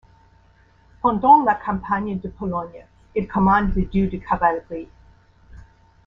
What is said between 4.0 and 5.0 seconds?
de cavalerie.